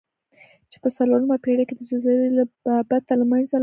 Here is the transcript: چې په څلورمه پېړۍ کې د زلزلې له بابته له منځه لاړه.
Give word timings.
چې 0.71 0.77
په 0.83 0.89
څلورمه 0.97 1.35
پېړۍ 1.43 1.63
کې 1.67 1.75
د 1.77 1.81
زلزلې 1.89 2.29
له 2.37 2.43
بابته 2.89 3.13
له 3.19 3.25
منځه 3.31 3.53
لاړه. 3.55 3.59